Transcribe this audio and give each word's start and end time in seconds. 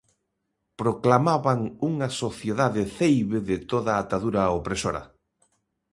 Proclamaban 0.81 1.59
unha 1.89 2.09
sociedade 2.21 2.83
ceibe 2.97 3.39
de 3.49 3.57
toda 3.71 3.91
atadura 3.97 4.43
opresora. 4.59 5.03